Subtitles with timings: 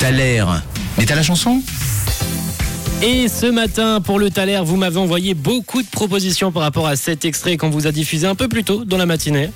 [0.00, 0.12] T'as.
[0.96, 1.60] Mais t'as la chanson?
[3.02, 6.96] Et ce matin, pour le Thaler, vous m'avez envoyé beaucoup de propositions par rapport à
[6.96, 9.50] cet extrait qu'on vous a diffusé un peu plus tôt dans la matinée.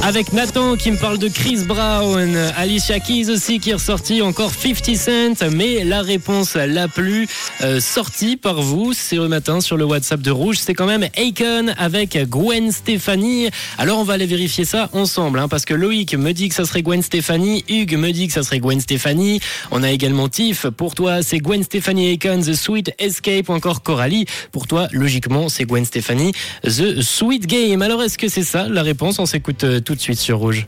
[0.00, 4.52] Avec Nathan qui me parle de Chris Brown, Alicia Keys aussi qui est ressorti, encore
[4.52, 7.26] 50 Cent, mais la réponse la plus
[7.62, 11.02] euh, sortie par vous, c'est ce matin sur le WhatsApp de Rouge, c'est quand même
[11.16, 13.50] Akon avec Gwen Stefani.
[13.76, 16.64] Alors on va aller vérifier ça ensemble, hein, parce que Loïc me dit que ça
[16.64, 19.40] serait Gwen Stefani, Hugues me dit que ça serait Gwen Stefani,
[19.72, 23.82] on a également Tiff, pour toi c'est Gwen Stefani Akon, The Sweet Escape, ou encore
[23.82, 27.82] Coralie, pour toi logiquement c'est Gwen Stefani, The Sweet Game.
[27.82, 29.18] Alors est-ce que c'est ça la réponse?
[29.18, 30.66] On s'écoute euh, tout de suite sur Rouge.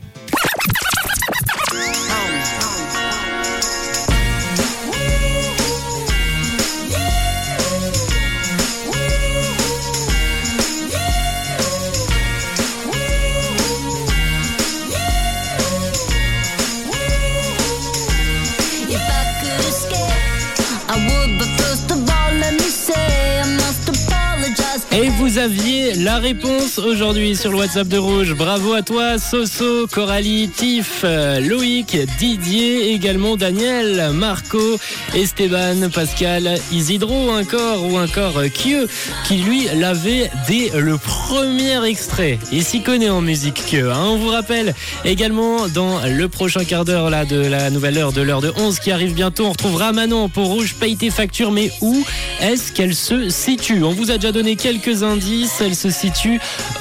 [25.17, 28.33] Vous aviez la réponse aujourd'hui sur le WhatsApp de Rouge.
[28.33, 34.79] Bravo à toi, Soso, Coralie, Tiff, euh, Loïc, Didier, également Daniel, Marco,
[35.15, 38.87] Esteban, Pascal, Isidro encore ou encore euh, Kieu
[39.27, 42.39] qui lui l'avait dès le premier extrait.
[42.51, 43.91] Il s'y connaît en musique Kieu.
[43.91, 44.03] hein.
[44.07, 44.73] On vous rappelle
[45.05, 48.79] également dans le prochain quart d'heure là de la nouvelle heure de l'heure de 11
[48.79, 49.45] qui arrive bientôt.
[49.45, 51.51] On retrouvera Manon pour Rouge paye tes factures.
[51.51, 52.03] Mais où
[52.41, 53.83] est-ce qu'elle se situe?
[53.83, 55.61] On vous a déjà donné quelques indices.
[55.61, 56.39] Elle se situe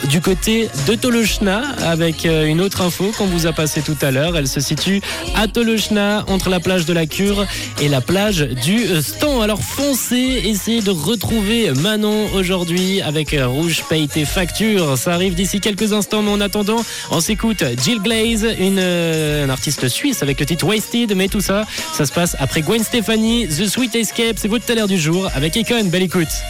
[0.09, 4.11] du côté de Tolochna avec euh, une autre info qu'on vous a passée tout à
[4.11, 4.37] l'heure.
[4.37, 5.01] Elle se situe
[5.37, 7.47] à Tolochna entre la plage de la Cure
[7.81, 9.41] et la plage du Stan.
[9.41, 14.97] Alors foncez, essayez de retrouver Manon aujourd'hui avec euh, Rouge paye tes factures.
[14.99, 19.51] Ça arrive d'ici quelques instants, mais en attendant, on s'écoute Jill Glaze, une, euh, un
[19.51, 21.15] artiste suisse avec le titre Wasted.
[21.17, 24.37] Mais tout ça, ça se passe après Gwen Stefani, The Sweet Escape.
[24.37, 25.85] C'est votre taler du jour avec Econ.
[25.85, 26.45] Belle écoute.